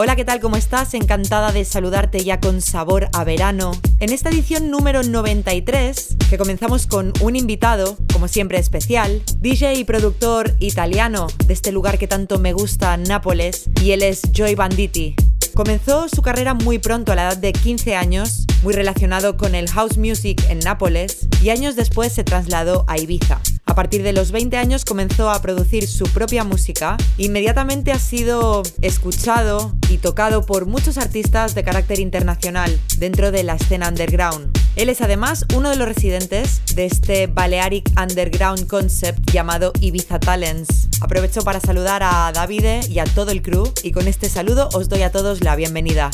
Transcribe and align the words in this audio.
Hola, 0.00 0.14
¿qué 0.14 0.24
tal? 0.24 0.38
¿Cómo 0.38 0.54
estás? 0.54 0.94
Encantada 0.94 1.50
de 1.50 1.64
saludarte 1.64 2.22
ya 2.22 2.38
con 2.38 2.60
sabor 2.60 3.08
a 3.12 3.24
verano. 3.24 3.72
En 3.98 4.12
esta 4.12 4.28
edición 4.30 4.70
número 4.70 5.02
93, 5.02 6.18
que 6.30 6.38
comenzamos 6.38 6.86
con 6.86 7.12
un 7.20 7.34
invitado, 7.34 7.98
como 8.12 8.28
siempre 8.28 8.58
especial, 8.58 9.24
DJ 9.40 9.74
y 9.74 9.82
productor 9.82 10.54
italiano 10.60 11.26
de 11.44 11.52
este 11.52 11.72
lugar 11.72 11.98
que 11.98 12.06
tanto 12.06 12.38
me 12.38 12.52
gusta, 12.52 12.96
Nápoles, 12.96 13.70
y 13.82 13.90
él 13.90 14.04
es 14.04 14.22
Joy 14.32 14.54
Banditi. 14.54 15.16
Comenzó 15.56 16.08
su 16.08 16.22
carrera 16.22 16.54
muy 16.54 16.78
pronto, 16.78 17.10
a 17.10 17.16
la 17.16 17.22
edad 17.22 17.36
de 17.36 17.52
15 17.52 17.96
años, 17.96 18.46
muy 18.62 18.74
relacionado 18.74 19.36
con 19.36 19.56
el 19.56 19.68
house 19.68 19.98
music 19.98 20.40
en 20.48 20.60
Nápoles, 20.60 21.26
y 21.42 21.50
años 21.50 21.74
después 21.74 22.12
se 22.12 22.22
trasladó 22.22 22.84
a 22.86 22.98
Ibiza. 22.98 23.40
A 23.68 23.74
partir 23.74 24.02
de 24.02 24.14
los 24.14 24.32
20 24.32 24.56
años 24.56 24.86
comenzó 24.86 25.30
a 25.30 25.42
producir 25.42 25.86
su 25.86 26.04
propia 26.06 26.42
música. 26.42 26.96
Inmediatamente 27.18 27.92
ha 27.92 27.98
sido 27.98 28.62
escuchado 28.80 29.74
y 29.90 29.98
tocado 29.98 30.46
por 30.46 30.64
muchos 30.64 30.96
artistas 30.96 31.54
de 31.54 31.62
carácter 31.62 32.00
internacional 32.00 32.80
dentro 32.96 33.30
de 33.30 33.44
la 33.44 33.56
escena 33.56 33.88
underground. 33.88 34.56
Él 34.74 34.88
es 34.88 35.02
además 35.02 35.44
uno 35.54 35.68
de 35.68 35.76
los 35.76 35.86
residentes 35.86 36.62
de 36.74 36.86
este 36.86 37.26
Balearic 37.26 37.90
Underground 38.00 38.66
Concept 38.66 39.30
llamado 39.30 39.74
Ibiza 39.80 40.18
Talents. 40.18 40.88
Aprovecho 41.02 41.42
para 41.42 41.60
saludar 41.60 42.02
a 42.02 42.32
Davide 42.32 42.80
y 42.88 43.00
a 43.00 43.04
todo 43.04 43.32
el 43.32 43.42
crew 43.42 43.70
y 43.82 43.92
con 43.92 44.08
este 44.08 44.30
saludo 44.30 44.70
os 44.72 44.88
doy 44.88 45.02
a 45.02 45.12
todos 45.12 45.44
la 45.44 45.56
bienvenida. 45.56 46.10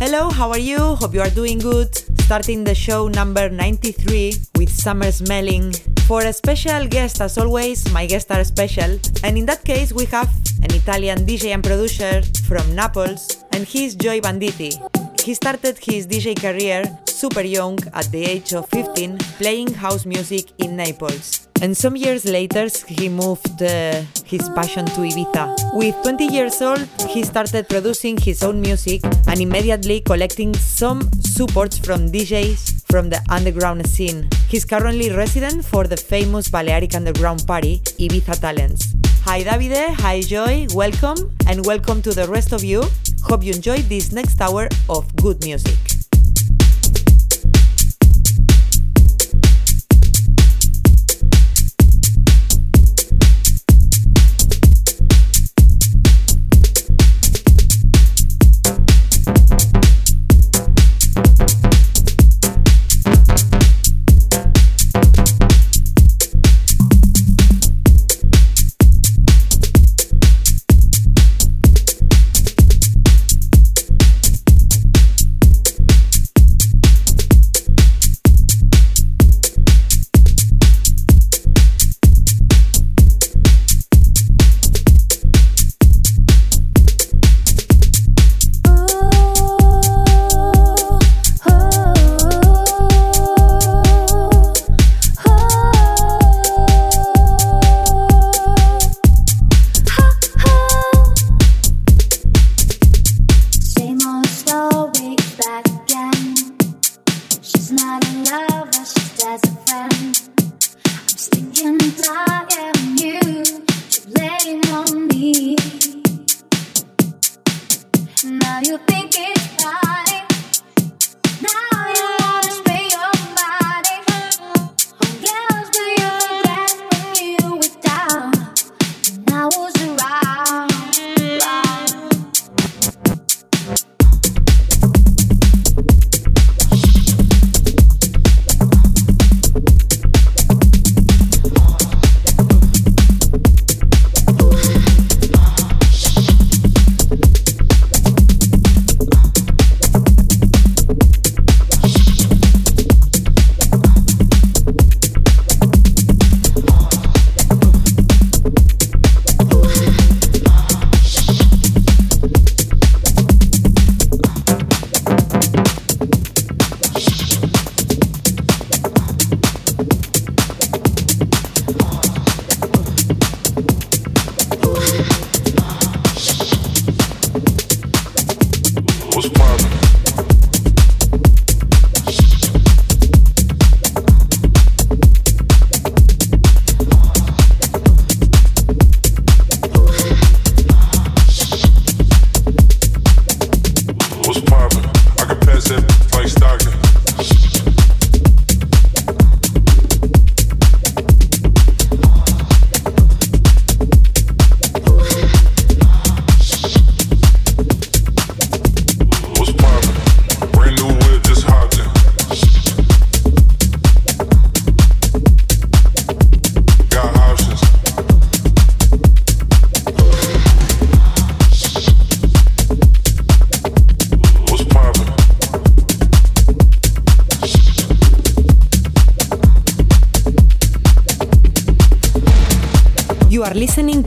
Hello, 0.00 0.30
how 0.30 0.48
are 0.48 0.58
you? 0.58 0.78
Hope 0.78 1.12
you 1.12 1.20
are 1.20 1.28
doing 1.28 1.58
good. 1.58 1.94
Starting 2.22 2.64
the 2.64 2.74
show 2.74 3.08
number 3.08 3.50
93 3.50 4.32
with 4.56 4.72
Summer 4.72 5.12
Smelling. 5.12 5.74
For 6.08 6.22
a 6.22 6.32
special 6.32 6.88
guest, 6.88 7.20
as 7.20 7.36
always, 7.36 7.84
my 7.92 8.06
guests 8.06 8.30
are 8.30 8.42
special. 8.44 8.98
And 9.22 9.36
in 9.36 9.44
that 9.44 9.62
case, 9.62 9.92
we 9.92 10.06
have 10.06 10.30
an 10.62 10.72
Italian 10.72 11.26
DJ 11.26 11.52
and 11.52 11.62
producer 11.62 12.22
from 12.48 12.74
Naples, 12.74 13.44
and 13.52 13.66
he's 13.66 13.94
Joy 13.94 14.20
Vanditti. 14.20 14.72
He 15.20 15.34
started 15.34 15.76
his 15.76 16.06
DJ 16.06 16.34
career 16.34 16.82
super 17.04 17.42
young 17.42 17.78
at 17.92 18.10
the 18.10 18.24
age 18.24 18.54
of 18.54 18.70
15, 18.70 19.18
playing 19.36 19.74
house 19.74 20.06
music 20.06 20.50
in 20.64 20.76
Naples. 20.76 21.49
And 21.62 21.76
some 21.76 21.94
years 21.94 22.24
later, 22.24 22.68
he 22.88 23.10
moved 23.10 23.62
uh, 23.62 24.02
his 24.24 24.48
passion 24.50 24.86
to 24.86 25.00
Ibiza. 25.00 25.74
With 25.74 25.94
20 26.02 26.24
years 26.26 26.62
old, 26.62 26.80
he 27.08 27.22
started 27.22 27.68
producing 27.68 28.16
his 28.16 28.42
own 28.42 28.62
music 28.62 29.02
and 29.26 29.40
immediately 29.40 30.00
collecting 30.00 30.54
some 30.54 31.02
supports 31.20 31.76
from 31.78 32.10
DJs 32.10 32.86
from 32.90 33.10
the 33.10 33.20
underground 33.28 33.86
scene. 33.86 34.26
He's 34.48 34.64
currently 34.64 35.10
resident 35.10 35.64
for 35.66 35.84
the 35.86 35.98
famous 35.98 36.48
Balearic 36.48 36.94
Underground 36.94 37.46
Party, 37.46 37.80
Ibiza 37.98 38.40
Talents. 38.40 38.94
Hi 39.24 39.42
Davide, 39.42 39.94
hi 39.96 40.22
Joy, 40.22 40.66
welcome 40.74 41.30
and 41.46 41.64
welcome 41.66 42.00
to 42.02 42.14
the 42.14 42.26
rest 42.26 42.52
of 42.52 42.64
you. 42.64 42.82
Hope 43.22 43.44
you 43.44 43.52
enjoyed 43.52 43.84
this 43.84 44.12
next 44.12 44.40
hour 44.40 44.66
of 44.88 45.14
good 45.16 45.44
music. 45.44 45.99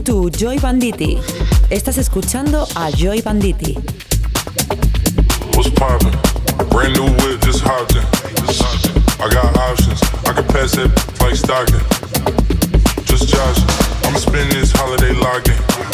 To 0.04 0.28
Joy 0.28 0.58
Vanditti. 0.58 1.18
Estás 1.70 1.96
escuchando 1.96 2.66
a 2.74 2.90
Joy 2.90 3.22
Vanditti. 3.22 3.74
What's 5.54 5.70
poppin'? 5.70 6.12
Brand 6.68 6.94
new 6.94 7.08
whip, 7.24 7.40
just 7.40 7.62
hopped 7.62 7.96
in. 7.96 8.02
I 9.18 9.28
got 9.30 9.56
options. 9.56 10.02
I 10.26 10.32
can 10.34 10.44
pass 10.48 10.72
that 10.76 10.90
like. 11.20 11.80
Just 13.06 13.28
Josh. 13.28 13.58
I'ma 14.04 14.18
spend 14.18 14.52
this 14.52 14.72
holiday. 14.72 15.12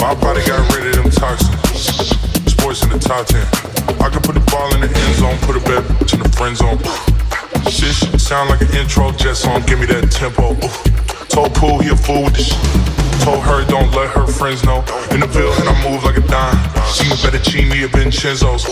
My 0.01 0.15
body 0.15 0.41
got 0.47 0.61
rid 0.75 0.89
of 0.89 1.03
them 1.03 1.11
toxins. 1.11 2.11
Sports 2.51 2.83
in 2.83 2.91
the 2.91 2.99
top 2.99 3.27
10. 3.27 3.41
I 4.01 4.09
can 4.09 4.23
put 4.23 4.35
the 4.35 4.45
ball 4.51 4.75
in 4.75 4.81
the 4.81 4.89
end 4.89 5.15
zone, 5.17 5.39
put 5.47 5.57
a 5.57 5.61
bad 5.61 5.85
bitch 5.99 6.15
in 6.15 6.21
the 6.21 6.29
friend 6.31 6.57
zone. 6.57 6.79
Shit 7.71 8.21
sound 8.21 8.51
like 8.51 8.61
an 8.63 8.75
intro 8.77 9.13
jet 9.13 9.37
song, 9.37 9.63
give 9.67 9.79
me 9.79 9.87
that 9.87 10.11
tempo. 10.11 10.57
Told 11.29 11.55
Pooh 11.55 11.79
he 11.79 11.91
a 11.91 11.97
fool 11.97 12.25
with 12.25 12.37
shit. 12.41 13.00
Told 13.21 13.45
her 13.45 13.65
don't 13.67 13.93
let 13.95 14.09
her 14.17 14.27
friends 14.27 14.65
know. 14.65 14.81
In 15.13 15.21
the 15.21 15.29
building 15.29 15.69
I 15.69 15.75
move 15.85 16.03
like 16.05 16.17
a 16.17 16.27
dime. 16.27 16.57
She 16.89 17.09
better 17.23 17.39
fettuccine 17.39 17.71
at 17.85 17.91
Vincenzo's. 17.91 18.65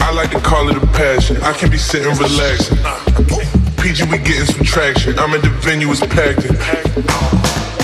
I 0.00 0.10
like 0.12 0.30
to 0.32 0.40
call 0.40 0.68
it 0.68 0.76
a 0.76 0.86
passion. 0.88 1.36
I 1.42 1.52
can 1.52 1.70
be 1.70 1.78
sitting 1.78 2.14
relaxing. 2.18 2.78
PG, 3.78 4.04
we 4.10 4.18
getting 4.18 4.46
some 4.46 4.64
traction. 4.64 5.18
I'm 5.18 5.34
at 5.34 5.42
the 5.42 5.50
venue, 5.62 5.90
it's 5.90 6.00
packed 6.00 6.44
in. 6.44 6.56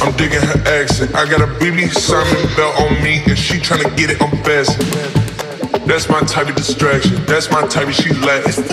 I'm 0.02 0.16
digging 0.16 0.42
her 0.42 0.58
accent. 0.66 1.14
I 1.14 1.30
got 1.30 1.40
a 1.42 1.46
BB 1.62 1.90
Simon 1.92 2.56
belt 2.56 2.74
on 2.80 3.02
me, 3.04 3.22
and 3.26 3.38
she 3.38 3.58
tryna 3.58 3.96
get 3.96 4.10
it 4.10 4.20
unfastened. 4.20 4.88
That's 5.86 6.08
my 6.08 6.20
type 6.20 6.48
of 6.48 6.56
distraction. 6.56 7.24
That's 7.26 7.50
my 7.50 7.66
type 7.68 7.86
of 7.86 7.94
she 7.94 8.12
Latin. 8.14 8.64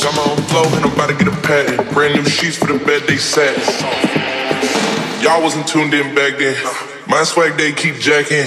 Got 0.00 0.16
my 0.16 0.32
own 0.32 0.42
flow, 0.48 0.64
and 0.76 0.84
I'm 0.86 0.92
about 0.92 1.08
to 1.10 1.14
get 1.14 1.28
a 1.28 1.36
patent. 1.42 1.90
Brand 1.92 2.14
new 2.14 2.24
sheets 2.24 2.56
for 2.56 2.72
the 2.72 2.82
bed 2.84 3.02
they 3.06 3.18
sat. 3.18 4.09
Y'all 5.20 5.42
wasn't 5.42 5.68
tuned 5.68 5.92
in 5.92 6.14
back 6.14 6.38
then. 6.38 6.56
My 7.06 7.24
swag 7.24 7.56
they 7.56 7.72
keep 7.72 7.96
jacking. 7.96 8.46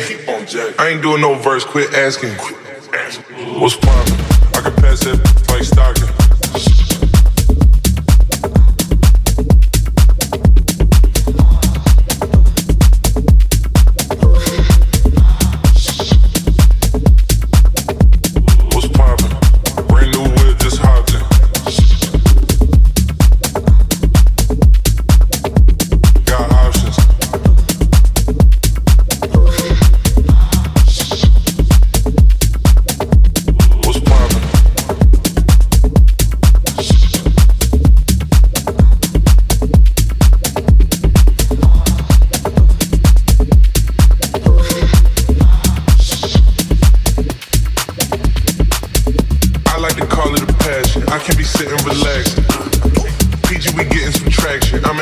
I 0.79 0.89
ain't 0.89 1.01
doing 1.01 1.21
no 1.21 1.35
verse, 1.35 1.63
quit 1.63 1.93
asking. 1.93 2.33
What's 3.59 3.75
poppin'? 3.75 4.13
I 4.55 4.61
can 4.61 4.75
pass 4.75 5.01
that 5.01 5.19
like 5.49 5.63
Stockton. 5.63 6.12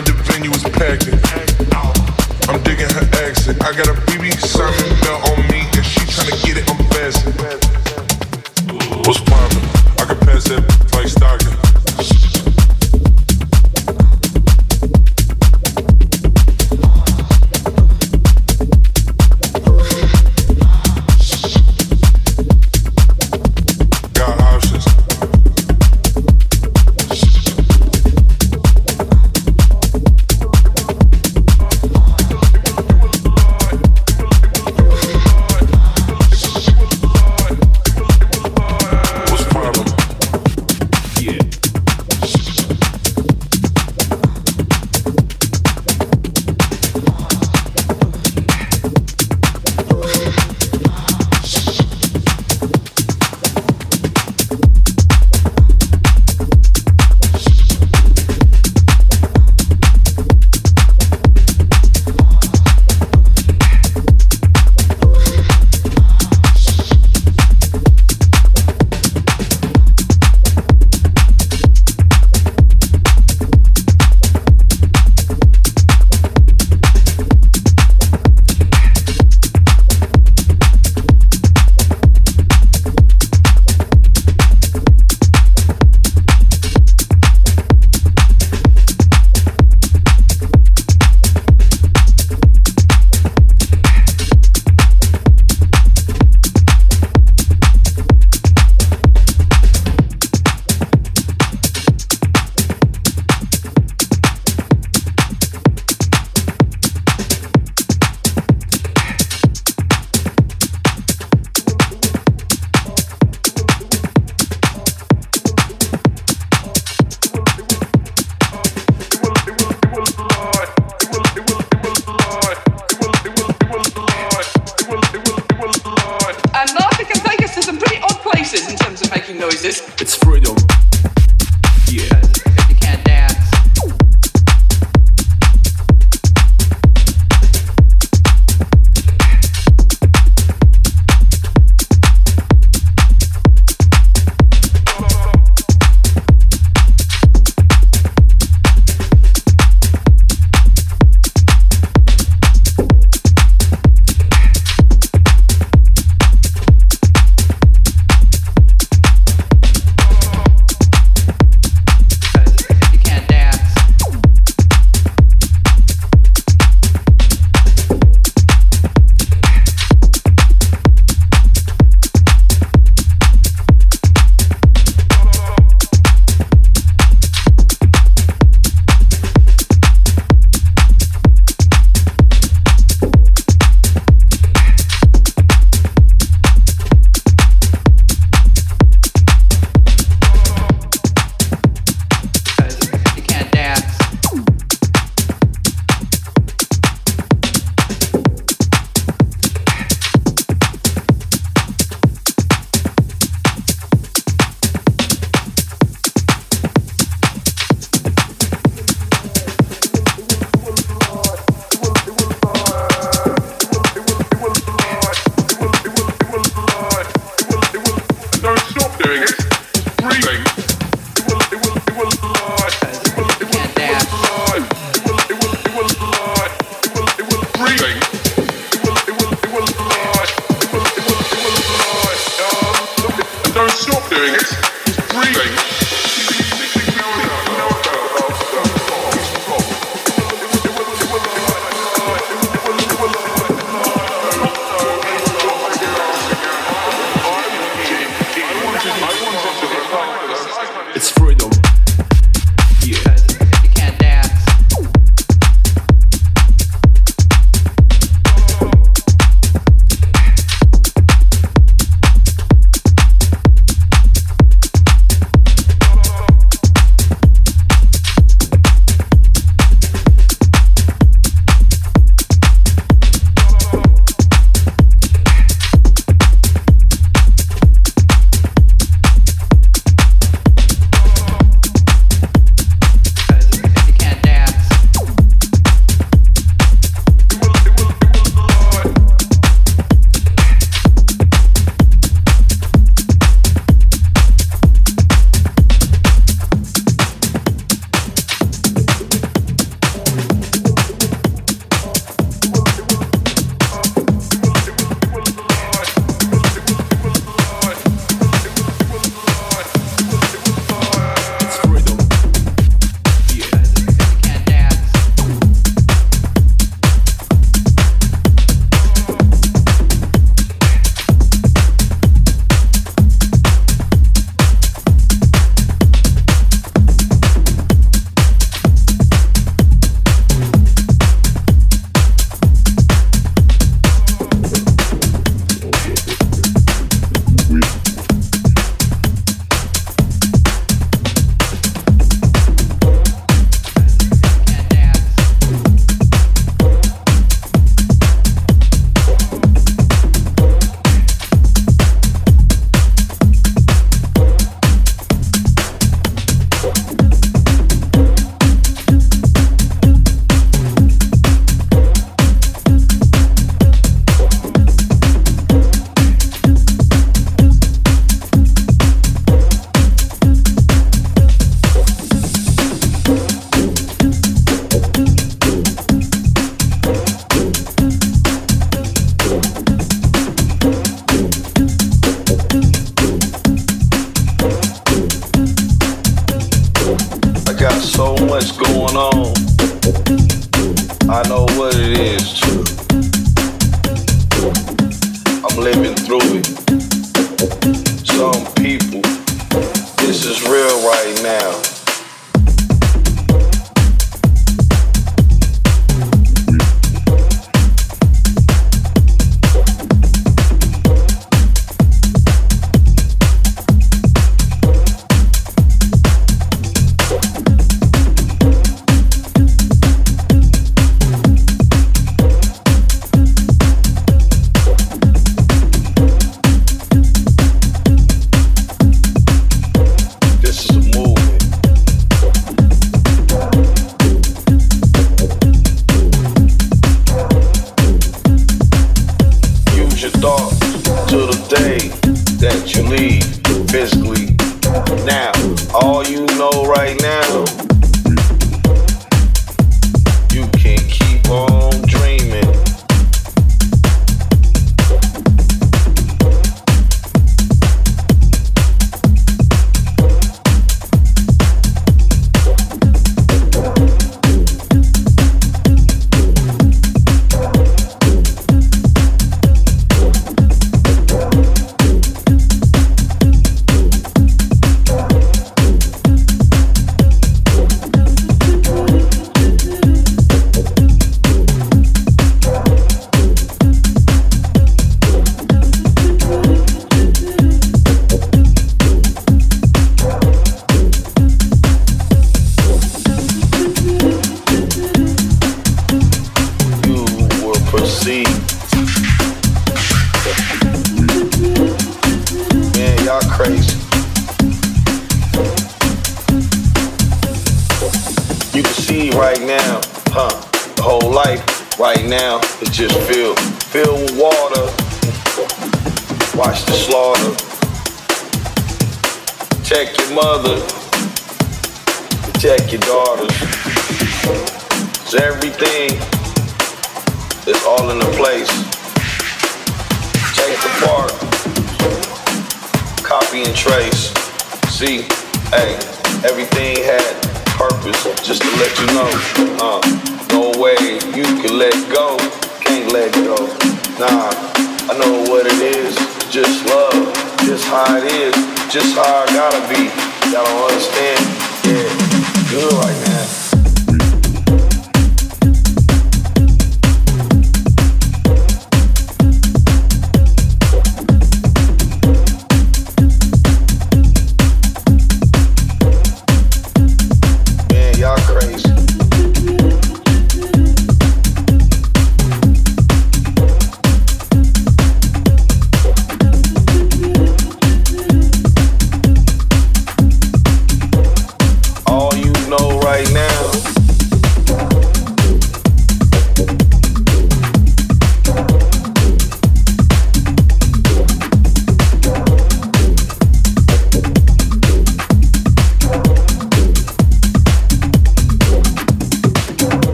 At 0.00 0.06
the 0.06 0.12
venue, 0.24 0.50
it's 0.50 0.64
packed. 0.64 1.12
I'm 2.48 2.62
digging 2.62 2.88
her 2.88 3.06
accent. 3.26 3.62
I 3.62 3.72
got 3.76 3.88
a 3.88 3.96
BB 4.08 4.32
Simon 4.40 4.88
belt 5.00 5.28
on 5.28 5.39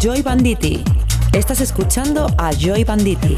Joy 0.00 0.22
Banditi. 0.22 0.82
Estás 1.34 1.60
escuchando 1.60 2.26
a 2.38 2.52
Joy 2.52 2.84
Banditi. 2.84 3.36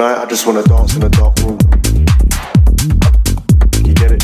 Tonight 0.00 0.22
I 0.22 0.24
just 0.24 0.46
wanna 0.46 0.62
dance 0.62 0.96
in 0.96 1.02
a 1.02 1.10
dark 1.10 1.38
room. 1.40 1.58
You 3.84 3.92
get 3.92 4.12
it? 4.12 4.22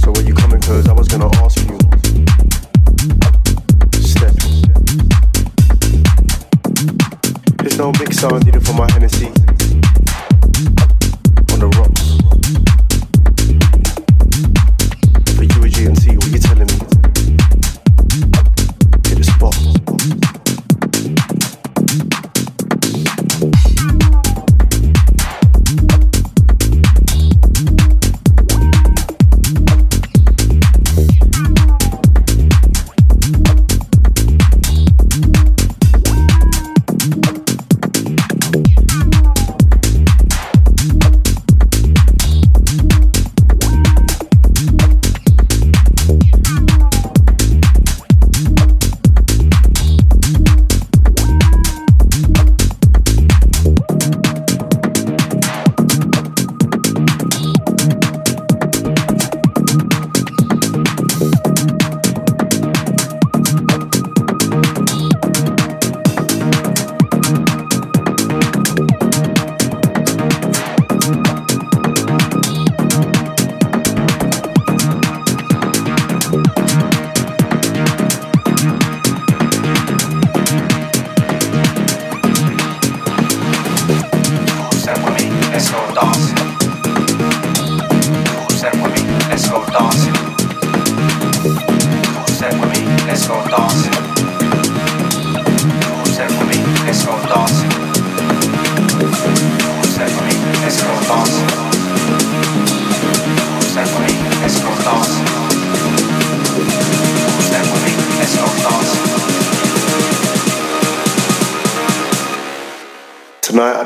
So 0.00 0.10
where 0.12 0.24
you 0.24 0.32
coming, 0.32 0.62
cause 0.62 0.88
I 0.88 0.94
was 0.94 1.06
gonna 1.06 1.28
ask 1.44 1.58
you. 1.58 1.78
Step. 4.00 4.32
There's 7.58 7.76
no 7.76 7.92
big 7.92 8.14
sound 8.14 8.46
needed 8.46 8.64
for 8.64 8.72
my 8.72 8.90
Hennessy. 8.92 9.43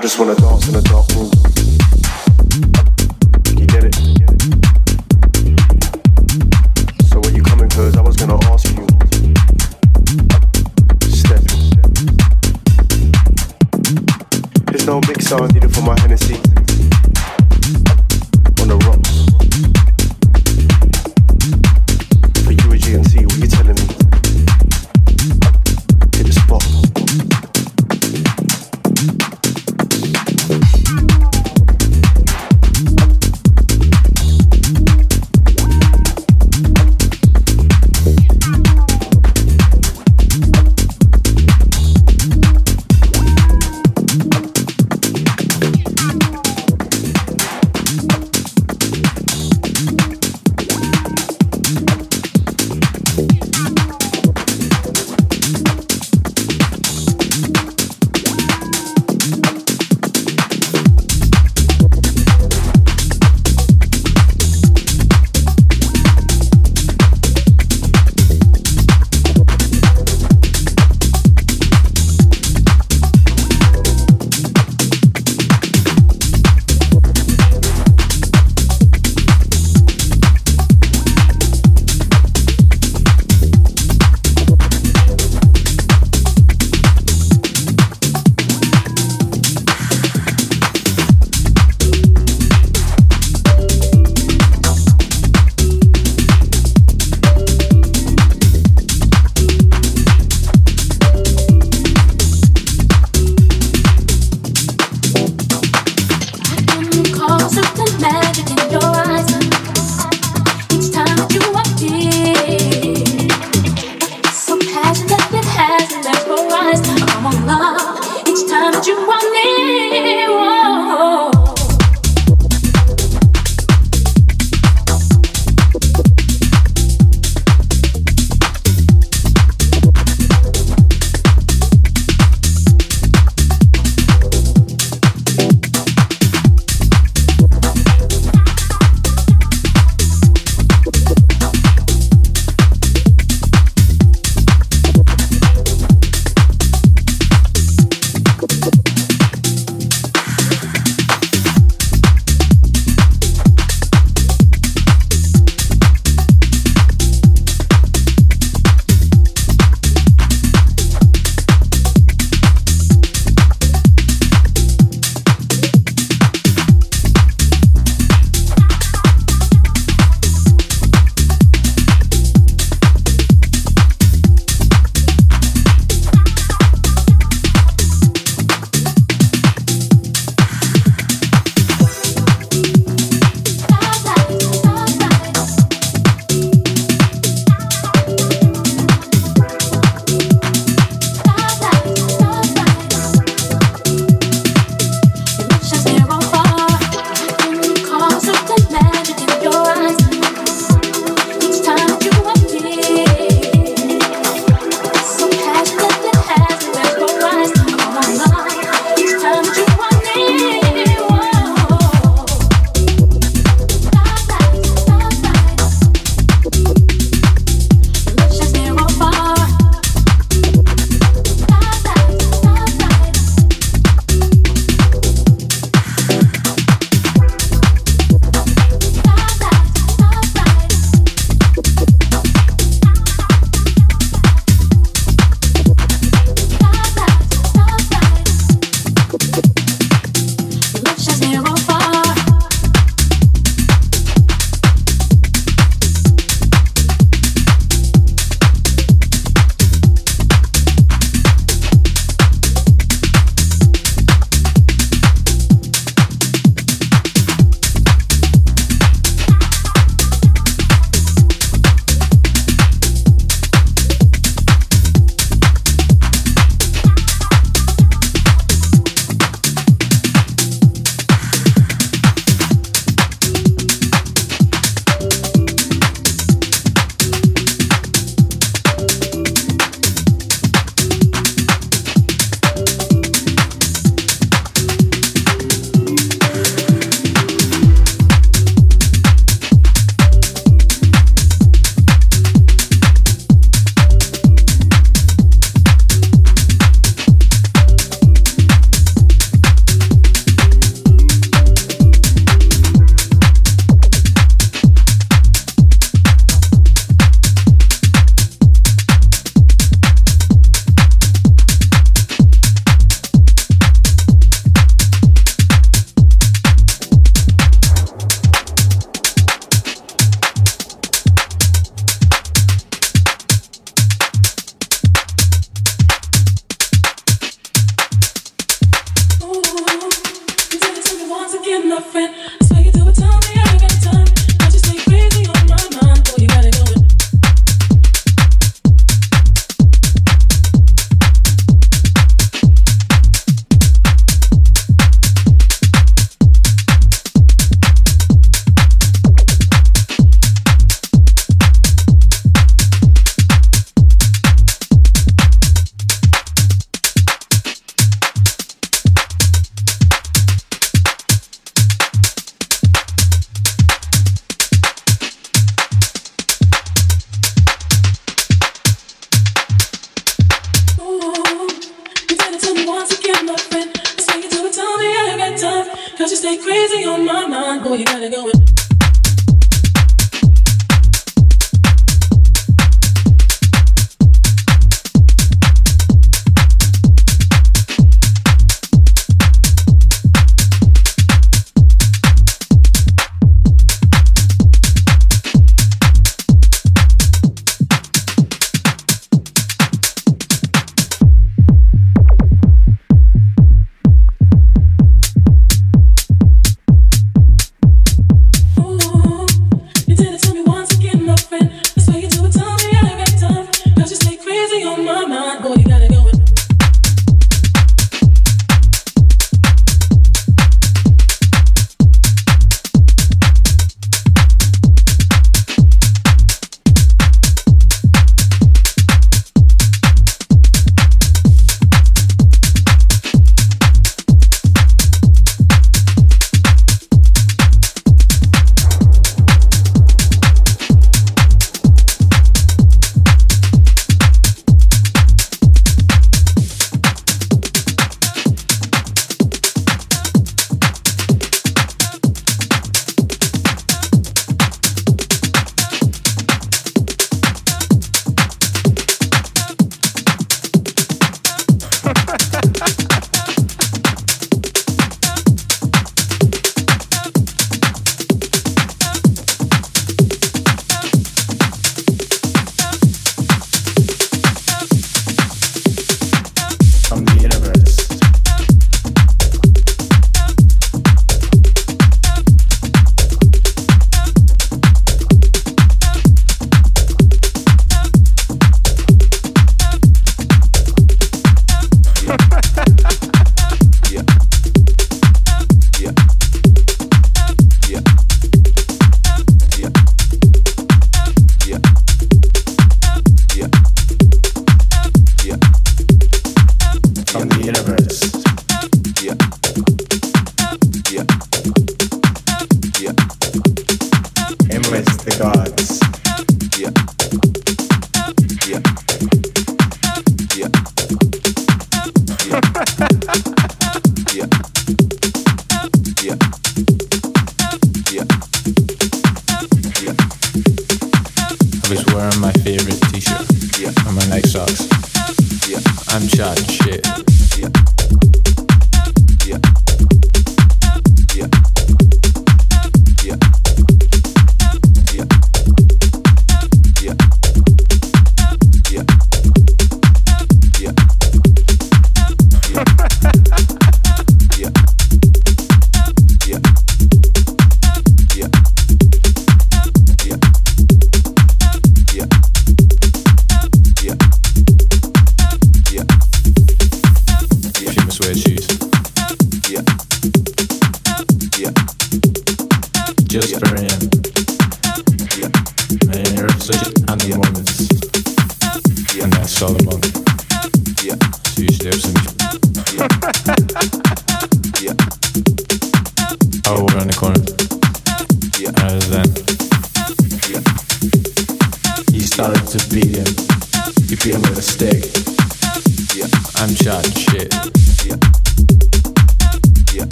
Just 0.00 0.18
wanna 0.18 0.34
dance 0.36 0.68
in 0.68 0.74
a 0.76 0.82
dark 0.82 1.08
room. 1.14 1.37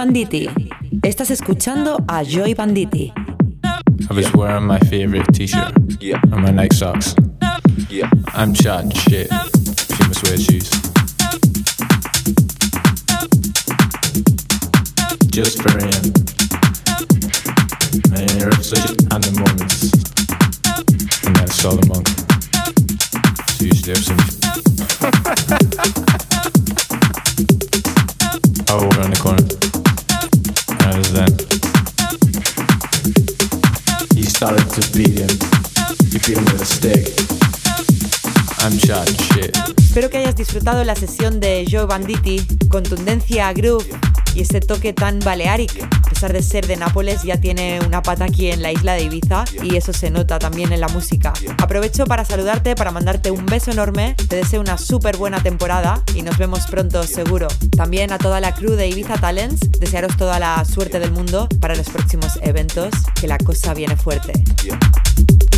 Joy 0.00 0.06
Vanditti. 0.06 0.48
Estás 1.02 1.30
escuchando 1.30 1.98
a 2.08 2.22
Joy 2.22 2.54
Banditi. 2.54 3.12
I 4.08 4.14
was 4.14 4.32
wearing 4.32 4.66
my 4.66 4.78
favorite 4.88 5.26
t-shirt 5.34 5.74
yeah. 6.00 6.18
and 6.32 6.42
my 6.42 6.50
Nike 6.50 6.74
socks. 6.74 7.14
Yeah. 7.90 8.08
I'm 8.28 8.54
chatting 8.54 8.92
shit. 8.92 9.28
If 9.30 10.00
you 10.00 10.06
must 10.08 10.22
wear 10.24 10.38
shoes. 10.38 10.70
Just 15.28 15.60
for 15.60 15.76
him. 15.76 16.14
Man, 18.10 18.38
you're 18.38 18.52
such 18.62 18.96
and 19.12 19.29
disfrutado 40.40 40.82
la 40.84 40.96
sesión 40.96 41.38
de 41.38 41.66
Joe 41.70 41.84
Banditi, 41.84 42.40
contundencia 42.70 43.52
groove 43.52 43.84
y 44.34 44.40
ese 44.40 44.62
toque 44.62 44.94
tan 44.94 45.18
balearic. 45.18 45.86
A 45.92 46.08
pesar 46.08 46.32
de 46.32 46.42
ser 46.42 46.66
de 46.66 46.76
Nápoles, 46.76 47.24
ya 47.24 47.38
tiene 47.38 47.78
una 47.86 48.00
pata 48.00 48.24
aquí 48.24 48.50
en 48.50 48.62
la 48.62 48.72
isla 48.72 48.94
de 48.94 49.02
Ibiza 49.02 49.44
y 49.62 49.76
eso 49.76 49.92
se 49.92 50.10
nota 50.10 50.38
también 50.38 50.72
en 50.72 50.80
la 50.80 50.88
música. 50.88 51.34
Aprovecho 51.58 52.06
para 52.06 52.24
saludarte, 52.24 52.74
para 52.74 52.90
mandarte 52.90 53.30
un 53.30 53.44
beso 53.44 53.70
enorme, 53.70 54.14
te 54.30 54.36
deseo 54.36 54.62
una 54.62 54.78
súper 54.78 55.18
buena 55.18 55.42
temporada 55.42 56.02
y 56.14 56.22
nos 56.22 56.38
vemos 56.38 56.66
pronto 56.68 57.02
seguro. 57.02 57.48
También 57.76 58.10
a 58.10 58.16
toda 58.16 58.40
la 58.40 58.54
crew 58.54 58.76
de 58.76 58.88
Ibiza 58.88 59.18
Talents, 59.18 59.60
desearos 59.78 60.16
toda 60.16 60.38
la 60.38 60.64
suerte 60.64 61.00
del 61.00 61.12
mundo 61.12 61.48
para 61.60 61.74
los 61.74 61.90
próximos 61.90 62.38
eventos, 62.40 62.88
que 63.20 63.28
la 63.28 63.36
cosa 63.36 63.74
viene 63.74 63.94
fuerte. 63.94 64.32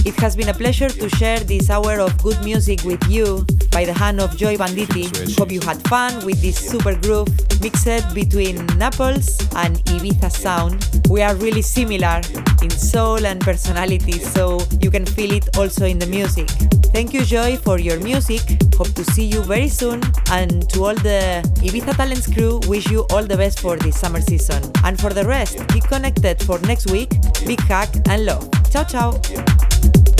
It 0.04 0.16
has 0.16 0.34
been 0.34 0.48
a 0.48 0.54
pleasure 0.54 0.88
to 0.88 1.08
share 1.10 1.38
this 1.38 1.70
hour 1.70 2.00
of 2.00 2.20
good 2.22 2.42
music 2.42 2.82
with 2.82 3.02
you 3.08 3.46
by 3.70 3.84
the 3.84 3.92
hand 3.92 4.20
of 4.20 4.36
Joy 4.36 4.56
Vanditti. 4.56 5.06
Hope 5.38 5.52
you 5.52 5.60
had 5.60 5.80
fun 5.86 6.26
with 6.26 6.42
this 6.42 6.56
super 6.56 6.96
groove 6.96 7.28
mixed 7.62 8.14
between 8.14 8.66
Naples 8.76 9.38
and 9.54 9.76
Ibiza 9.86 10.30
sound. 10.30 10.84
We 11.08 11.22
are 11.22 11.34
really 11.36 11.62
similar 11.62 12.20
in 12.60 12.70
soul 12.70 13.24
and 13.24 13.40
personality, 13.40 14.18
so 14.18 14.60
you 14.80 14.90
can 14.90 15.06
feel 15.06 15.32
it 15.32 15.56
also 15.56 15.86
in 15.86 15.98
the 15.98 16.06
music. 16.06 16.48
Thank 16.92 17.14
you, 17.14 17.24
Joy, 17.24 17.56
for 17.56 17.78
your 17.78 17.98
music. 18.00 18.42
Hope 18.74 18.92
to 18.94 19.04
see 19.04 19.24
you 19.24 19.42
very 19.42 19.68
soon. 19.68 20.02
And 20.30 20.68
to 20.70 20.84
all 20.84 20.94
the 20.94 21.42
Ibiza 21.62 21.96
Talents 21.96 22.32
crew, 22.32 22.60
wish 22.66 22.90
you 22.90 23.06
all 23.10 23.24
the 23.24 23.36
best 23.36 23.60
for 23.60 23.76
this 23.76 23.98
summer 23.98 24.20
season. 24.20 24.62
And 24.84 25.00
for 25.00 25.10
the 25.10 25.24
rest, 25.24 25.56
keep 25.68 25.84
connected 25.84 26.42
for 26.42 26.58
next 26.60 26.90
week. 26.90 27.10
Big 27.46 27.60
hug 27.60 27.88
and 28.08 28.26
love. 28.26 28.48
Ciao, 28.70 28.84
ciao. 28.84 30.11